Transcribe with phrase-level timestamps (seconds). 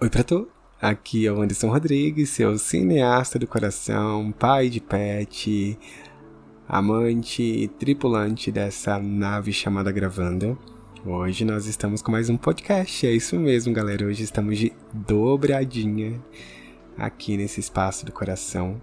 [0.00, 0.46] Oi pra tu,
[0.80, 5.76] aqui é o Anderson Rodrigues, seu cineasta do coração, pai de pet,
[6.68, 10.56] amante e tripulante dessa nave chamada Gravando.
[11.04, 16.22] Hoje nós estamos com mais um podcast, é isso mesmo galera, hoje estamos de dobradinha
[16.96, 18.80] aqui nesse espaço do coração.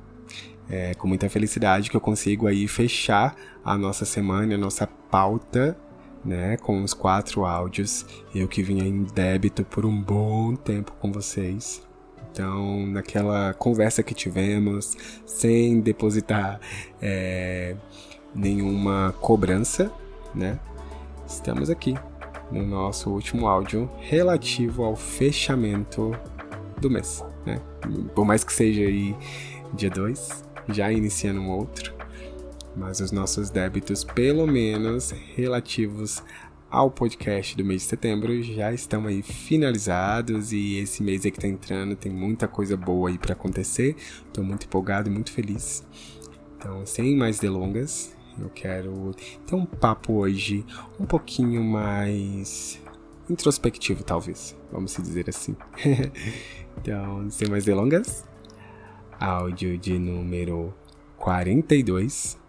[0.70, 5.78] É com muita felicidade que eu consigo aí fechar a nossa semana, a nossa pauta
[6.26, 11.12] né, com os quatro áudios, eu que vinha em débito por um bom tempo com
[11.12, 11.86] vocês.
[12.32, 16.60] Então, naquela conversa que tivemos, sem depositar
[17.02, 17.76] é,
[18.34, 19.92] nenhuma cobrança,
[20.34, 20.60] né,
[21.26, 21.96] estamos aqui
[22.52, 26.12] no nosso último áudio relativo ao fechamento
[26.80, 27.60] do mês, né?
[28.14, 29.16] Por mais que seja aí
[29.74, 31.95] dia 2, já iniciando um outro,
[32.76, 36.22] mas os nossos débitos, pelo menos relativos
[36.70, 41.40] ao podcast do mês de setembro, já estão aí finalizados e esse mês aí que
[41.40, 43.96] tá entrando tem muita coisa boa aí para acontecer.
[44.34, 45.86] Tô muito empolgado e muito feliz.
[46.58, 49.12] Então, sem mais delongas, eu quero
[49.48, 50.66] ter um papo hoje
[51.00, 52.82] um pouquinho mais
[53.30, 55.56] introspectivo, talvez, vamos dizer assim.
[56.78, 58.26] então, sem mais delongas,
[59.20, 60.74] áudio de número
[61.18, 62.44] 42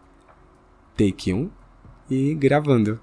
[0.97, 1.51] take 1
[2.11, 3.01] e gravando.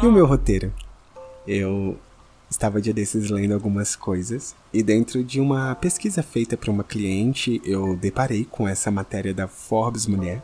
[0.00, 0.72] E o meu roteiro?
[1.46, 1.98] Eu
[2.50, 7.60] Estava dia desses lendo algumas coisas e dentro de uma pesquisa feita para uma cliente,
[7.62, 10.42] eu deparei com essa matéria da Forbes Mulher,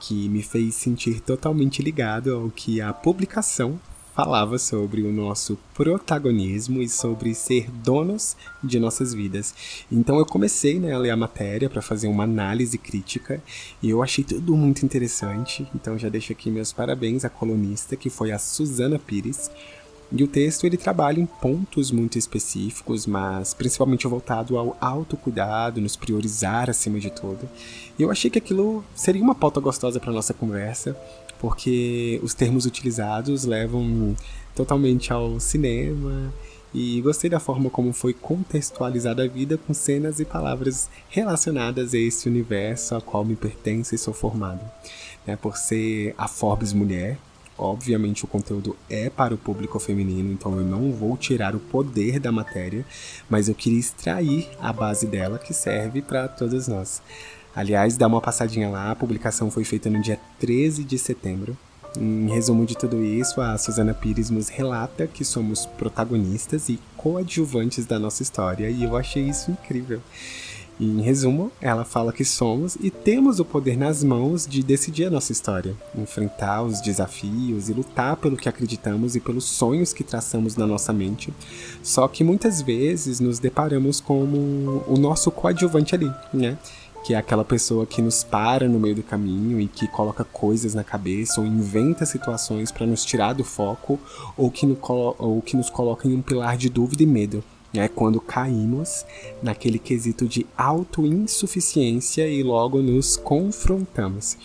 [0.00, 3.78] que me fez sentir totalmente ligado ao que a publicação
[4.18, 9.54] falava sobre o nosso protagonismo e sobre ser donos de nossas vidas.
[9.92, 13.40] Então eu comecei né, a ler a matéria para fazer uma análise crítica
[13.80, 15.68] e eu achei tudo muito interessante.
[15.72, 19.52] Então já deixo aqui meus parabéns à colunista que foi a Suzana Pires
[20.10, 25.96] e o texto ele trabalha em pontos muito específicos, mas principalmente voltado ao autocuidado, nos
[25.96, 27.48] priorizar acima de tudo.
[27.98, 30.96] E eu achei que aquilo seria uma pauta gostosa para nossa conversa,
[31.38, 34.16] porque os termos utilizados levam
[34.54, 36.32] totalmente ao cinema
[36.74, 41.98] e gostei da forma como foi contextualizada a vida com cenas e palavras relacionadas a
[41.98, 44.60] esse universo ao qual me pertence e sou formado.
[45.26, 47.18] Né, por ser a Forbes mulher,
[47.58, 52.20] Obviamente o conteúdo é para o público feminino, então eu não vou tirar o poder
[52.20, 52.86] da matéria,
[53.28, 57.02] mas eu queria extrair a base dela que serve para todos nós.
[57.56, 61.56] Aliás, dá uma passadinha lá, a publicação foi feita no dia 13 de setembro.
[61.96, 67.86] Em resumo de tudo isso, a Susana Pires nos relata que somos protagonistas e coadjuvantes
[67.86, 70.00] da nossa história, e eu achei isso incrível.
[70.78, 75.06] E, em resumo, ela fala que somos e temos o poder nas mãos de decidir
[75.06, 80.04] a nossa história, enfrentar os desafios e lutar pelo que acreditamos e pelos sonhos que
[80.04, 81.32] traçamos na nossa mente.
[81.82, 86.56] Só que muitas vezes nos deparamos como o nosso coadjuvante ali, né?
[87.04, 90.74] que é aquela pessoa que nos para no meio do caminho e que coloca coisas
[90.74, 93.98] na cabeça ou inventa situações para nos tirar do foco
[94.36, 94.76] ou que, no,
[95.18, 97.42] ou que nos coloca em um pilar de dúvida e medo
[97.74, 99.04] é quando caímos
[99.42, 104.36] naquele quesito de autoinsuficiência e logo nos confrontamos.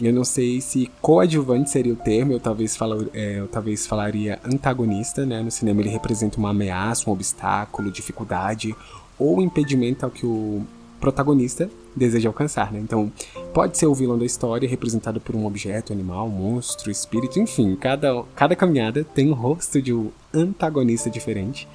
[0.00, 4.40] Eu não sei se coadjuvante seria o termo, eu talvez, falo, é, eu talvez falaria
[4.44, 5.40] antagonista, né?
[5.40, 8.74] No cinema ele representa uma ameaça, um obstáculo, dificuldade
[9.16, 10.66] ou impedimento ao que o
[10.98, 12.80] protagonista deseja alcançar, né?
[12.80, 13.12] Então,
[13.52, 18.24] pode ser o vilão da história representado por um objeto, animal, monstro, espírito, enfim, cada,
[18.34, 21.68] cada caminhada tem um rosto de um antagonista diferente.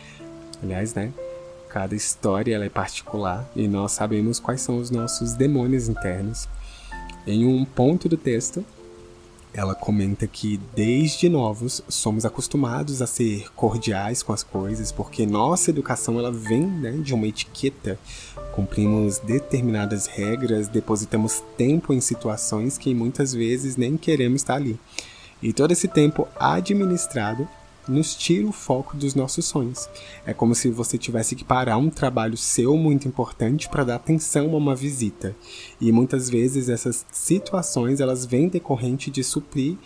[0.61, 1.11] Aliás, né?
[1.69, 6.47] Cada história ela é particular e nós sabemos quais são os nossos demônios internos.
[7.27, 8.65] Em um ponto do texto,
[9.53, 15.69] ela comenta que desde novos somos acostumados a ser cordiais com as coisas, porque nossa
[15.69, 17.99] educação ela vem né, de uma etiqueta.
[18.53, 24.79] Cumprimos determinadas regras, depositamos tempo em situações que muitas vezes nem queremos estar ali.
[25.41, 27.47] E todo esse tempo administrado
[27.89, 29.89] nos tira o foco dos nossos sonhos.
[30.25, 34.53] É como se você tivesse que parar um trabalho seu muito importante para dar atenção
[34.53, 35.35] a uma visita.
[35.81, 39.77] E muitas vezes essas situações elas vêm decorrente de suprir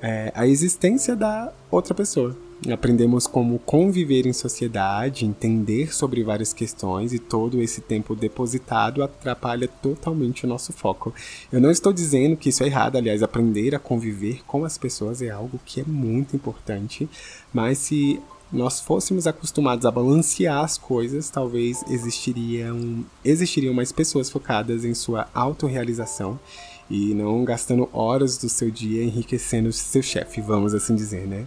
[0.00, 2.47] é, a existência da outra pessoa.
[2.72, 9.68] Aprendemos como conviver em sociedade, entender sobre várias questões e todo esse tempo depositado atrapalha
[9.68, 11.14] totalmente o nosso foco.
[11.52, 15.22] Eu não estou dizendo que isso é errado, aliás, aprender a conviver com as pessoas
[15.22, 17.08] é algo que é muito importante,
[17.52, 18.20] mas se
[18.52, 25.28] nós fôssemos acostumados a balancear as coisas, talvez existiriam, existiriam mais pessoas focadas em sua
[25.34, 26.40] autorrealização
[26.90, 31.46] e não gastando horas do seu dia enriquecendo seu chefe, vamos assim dizer, né?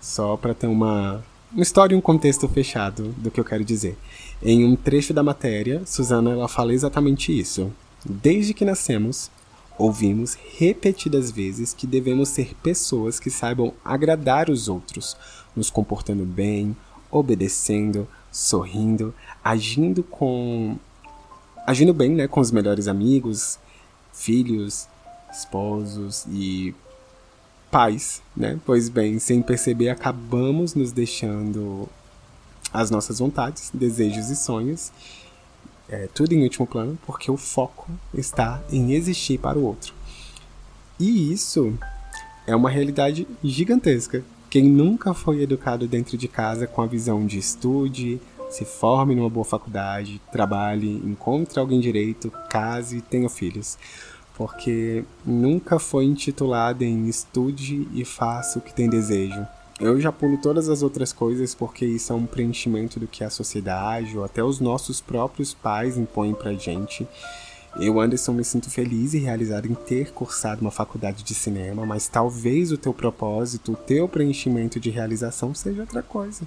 [0.00, 3.96] Só para ter uma, uma história e um contexto fechado do que eu quero dizer.
[4.42, 7.72] Em um trecho da matéria, Susana ela fala exatamente isso.
[8.04, 9.30] Desde que nascemos,
[9.78, 15.16] ouvimos repetidas vezes que devemos ser pessoas que saibam agradar os outros,
[15.54, 16.76] nos comportando bem,
[17.10, 20.76] obedecendo, sorrindo, agindo com
[21.66, 23.58] agindo bem, né, com os melhores amigos,
[24.12, 24.86] filhos,
[25.32, 26.74] esposos e
[27.70, 28.58] pais, né?
[28.64, 31.88] Pois bem, sem perceber acabamos nos deixando
[32.72, 34.92] as nossas vontades, desejos e sonhos,
[35.88, 39.94] é, tudo em último plano, porque o foco está em existir para o outro.
[40.98, 41.78] E isso
[42.46, 47.38] é uma realidade gigantesca quem nunca foi educado dentro de casa com a visão de
[47.38, 53.76] estude, se forme numa boa faculdade, trabalhe, encontre alguém direito, case, tenha filhos.
[54.36, 59.46] Porque nunca foi intitulado em estude e faça o que tem desejo.
[59.80, 63.30] Eu já pulo todas as outras coisas porque isso é um preenchimento do que a
[63.30, 67.06] sociedade ou até os nossos próprios pais impõem pra gente.
[67.78, 72.08] Eu, Anderson, me sinto feliz e realizado em ter cursado uma faculdade de cinema, mas
[72.08, 76.44] talvez o teu propósito, o teu preenchimento de realização seja outra coisa.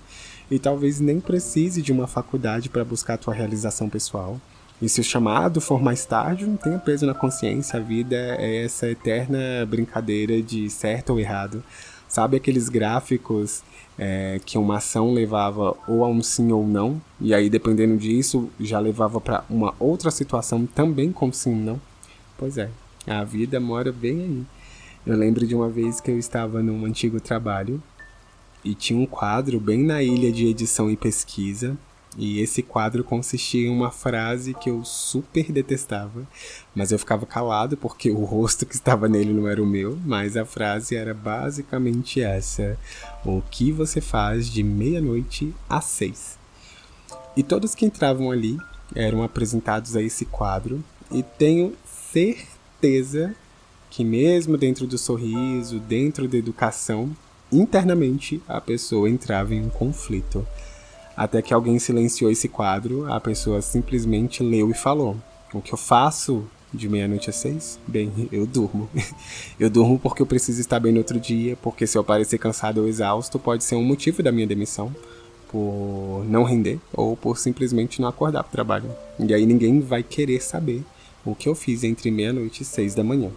[0.50, 4.42] E talvez nem precise de uma faculdade para buscar a tua realização pessoal.
[4.82, 8.64] E se o chamado for mais tarde, não tenha peso na consciência, a vida é
[8.64, 11.62] essa eterna brincadeira de certo ou errado.
[12.08, 13.62] Sabe aqueles gráficos
[13.98, 18.50] é, que uma ação levava ou a um sim ou não, e aí dependendo disso
[18.58, 21.82] já levava para uma outra situação também com sim ou não?
[22.38, 22.70] Pois é,
[23.06, 24.44] a vida mora bem aí.
[25.06, 27.84] Eu lembro de uma vez que eu estava num antigo trabalho
[28.64, 31.78] e tinha um quadro bem na ilha de edição e pesquisa
[32.18, 36.28] e esse quadro consistia em uma frase que eu super detestava,
[36.74, 40.36] mas eu ficava calado porque o rosto que estava nele não era o meu, mas
[40.36, 42.78] a frase era basicamente essa:
[43.24, 46.38] O que você faz de meia-noite às seis?
[47.38, 48.58] E todos que entravam ali
[48.96, 51.76] eram apresentados a esse quadro, e tenho
[52.12, 53.36] certeza
[53.90, 57.16] que, mesmo dentro do sorriso, dentro da educação,
[57.52, 60.46] internamente a pessoa entrava em um conflito.
[61.20, 65.18] Até que alguém silenciou esse quadro, a pessoa simplesmente leu e falou:
[65.54, 67.78] O que eu faço de meia-noite às seis?
[67.86, 68.90] Bem, eu durmo.
[69.60, 72.80] eu durmo porque eu preciso estar bem no outro dia, porque se eu parecer cansado
[72.80, 74.96] ou exausto, pode ser um motivo da minha demissão.
[75.52, 78.90] Por não render ou por simplesmente não acordar para o trabalho.
[79.20, 80.86] E aí ninguém vai querer saber
[81.26, 83.30] o que eu fiz entre meia-noite e seis da manhã.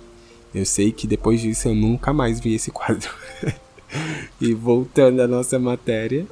[0.54, 3.10] Eu sei que depois disso eu nunca mais vi esse quadro.
[4.40, 6.28] e voltando à nossa matéria,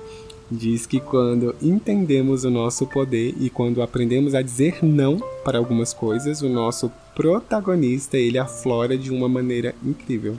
[0.51, 5.95] diz que quando entendemos o nosso poder e quando aprendemos a dizer não para algumas
[5.95, 10.37] coisas, o nosso protagonista ele aflora de uma maneira incrível.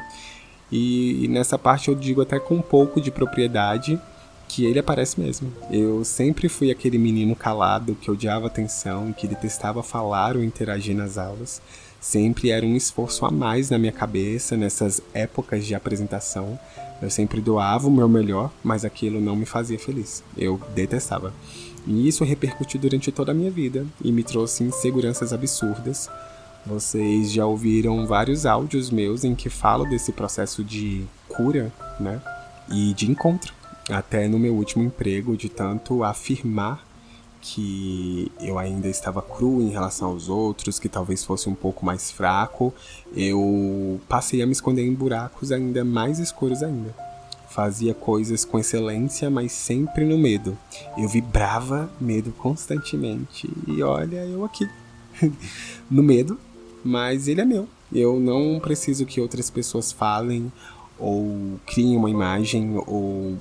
[0.71, 3.99] E, nessa parte eu digo até com um pouco de propriedade
[4.47, 5.51] que ele aparece mesmo.
[5.69, 11.17] Eu sempre fui aquele menino calado que odiava atenção, que detestava falar ou interagir nas
[11.17, 11.61] aulas.
[12.01, 16.59] Sempre era um esforço a mais na minha cabeça nessas épocas de apresentação
[17.01, 20.23] eu sempre doava o meu melhor, mas aquilo não me fazia feliz.
[20.37, 21.33] Eu detestava.
[21.87, 26.09] E isso repercutiu durante toda a minha vida e me trouxe inseguranças absurdas.
[26.65, 32.21] Vocês já ouviram vários áudios meus em que falo desse processo de cura, né?
[32.71, 33.51] E de encontro.
[33.89, 36.85] Até no meu último emprego, de tanto afirmar
[37.41, 42.11] que eu ainda estava cru em relação aos outros, que talvez fosse um pouco mais
[42.11, 42.73] fraco,
[43.15, 46.95] eu passei a me esconder em buracos ainda mais escuros ainda.
[47.49, 50.57] Fazia coisas com excelência, mas sempre no medo.
[50.97, 53.49] Eu vibrava medo constantemente.
[53.67, 54.69] E olha, eu aqui.
[55.91, 56.39] no medo,
[56.83, 57.67] mas ele é meu.
[57.91, 60.51] Eu não preciso que outras pessoas falem
[60.97, 63.37] ou criem uma imagem ou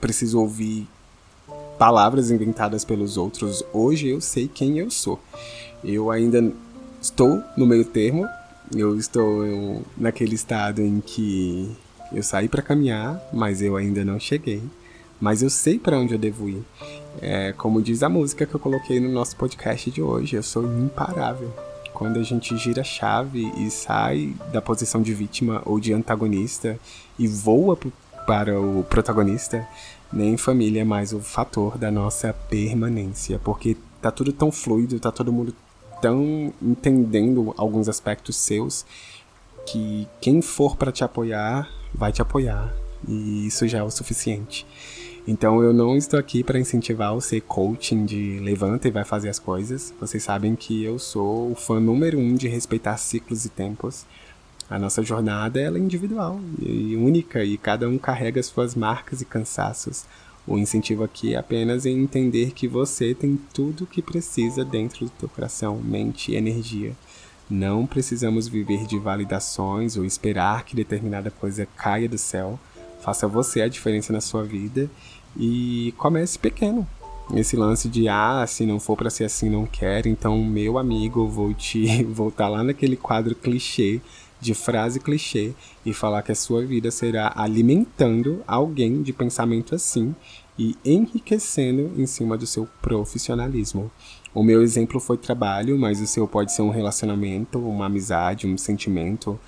[0.00, 0.88] preciso ouvir
[1.78, 3.64] palavras inventadas pelos outros.
[3.72, 5.20] Hoje eu sei quem eu sou.
[5.82, 6.52] Eu ainda
[7.00, 8.26] estou no meio termo.
[8.74, 11.70] Eu estou naquele estado em que
[12.12, 14.62] eu saí para caminhar, mas eu ainda não cheguei.
[15.20, 16.62] Mas eu sei para onde eu devo ir.
[17.20, 20.64] É, como diz a música que eu coloquei no nosso podcast de hoje, eu sou
[20.64, 21.52] imparável.
[21.92, 26.78] Quando a gente gira a chave e sai da posição de vítima ou de antagonista
[27.18, 27.78] e voa
[28.26, 29.66] para o protagonista,
[30.12, 35.10] nem família é mais o fator da nossa permanência, porque tá tudo tão fluido, tá
[35.10, 35.54] todo mundo
[36.00, 38.84] tão entendendo alguns aspectos seus
[39.66, 42.74] que quem for para te apoiar vai te apoiar
[43.08, 44.66] e isso já é o suficiente.
[45.26, 49.30] Então eu não estou aqui para incentivar o ser coaching de levanta e vai fazer
[49.30, 49.94] as coisas.
[49.98, 54.04] Vocês sabem que eu sou o fã número um de respeitar ciclos e tempos.
[54.74, 60.04] A nossa jornada é individual e única e cada um carrega suas marcas e cansaços.
[60.44, 65.06] O incentivo aqui é apenas em entender que você tem tudo o que precisa dentro
[65.06, 66.92] do teu coração, mente e energia.
[67.48, 72.58] Não precisamos viver de validações ou esperar que determinada coisa caia do céu.
[73.00, 74.90] Faça você a diferença na sua vida
[75.36, 76.84] e comece pequeno.
[77.32, 81.28] Esse lance de ah, se não for para ser assim, não quero, então meu amigo,
[81.28, 84.00] vou te voltar lá naquele quadro clichê
[84.40, 85.52] de frase clichê
[85.84, 90.14] e falar que a sua vida será alimentando alguém de pensamento assim
[90.58, 93.90] e enriquecendo em cima do seu profissionalismo.
[94.34, 98.58] O meu exemplo foi trabalho, mas o seu pode ser um relacionamento, uma amizade, um
[98.58, 99.38] sentimento,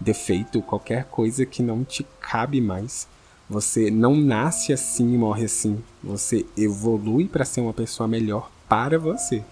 [0.00, 3.08] defeito, qualquer coisa que não te cabe mais.
[3.48, 5.82] Você não nasce assim e morre assim.
[6.02, 9.44] Você evolui para ser uma pessoa melhor para você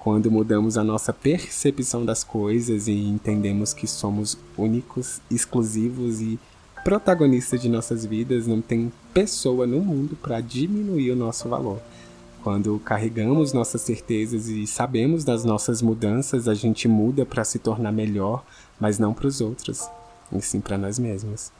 [0.00, 6.38] quando mudamos a nossa percepção das coisas e entendemos que somos únicos, exclusivos e
[6.82, 11.78] protagonistas de nossas vidas, não tem pessoa no mundo para diminuir o nosso valor.
[12.42, 17.92] Quando carregamos nossas certezas e sabemos das nossas mudanças, a gente muda para se tornar
[17.92, 18.42] melhor,
[18.80, 19.86] mas não para os outros,
[20.32, 21.52] e sim para nós mesmos.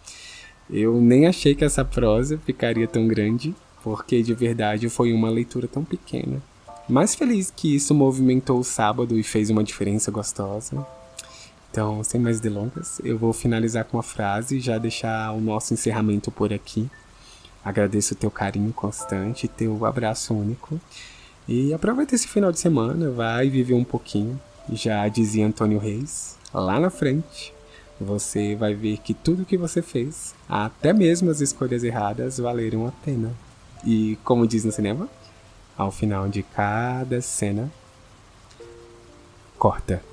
[0.71, 5.69] Eu nem achei que essa prosa ficaria tão grande, porque de verdade foi uma leitura
[5.69, 6.41] tão pequena
[6.91, 10.87] mais feliz que isso movimentou o sábado e fez uma diferença gostosa.
[11.71, 15.73] Então, sem mais delongas, eu vou finalizar com uma frase e já deixar o nosso
[15.73, 16.91] encerramento por aqui.
[17.65, 20.81] Agradeço o teu carinho constante, teu abraço único.
[21.47, 24.41] E aproveita esse final de semana, vai viver um pouquinho.
[24.73, 27.53] Já dizia Antônio Reis, lá na frente,
[28.01, 32.91] você vai ver que tudo que você fez, até mesmo as escolhas erradas, valeram a
[32.91, 33.33] pena.
[33.85, 35.09] E como diz no cinema,
[35.81, 37.71] ao final de cada cena,
[39.59, 40.10] corta.